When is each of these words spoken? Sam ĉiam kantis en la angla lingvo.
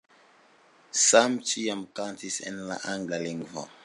Sam 1.07 1.35
ĉiam 1.51 1.83
kantis 2.01 2.39
en 2.53 2.59
la 2.71 2.79
angla 2.95 3.21
lingvo. 3.29 3.71